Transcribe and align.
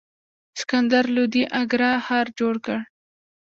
سکندر 0.59 1.05
لودي 1.15 1.43
اګره 1.61 1.91
ښار 2.05 2.27
جوړ 2.39 2.55
کړ. 2.65 2.79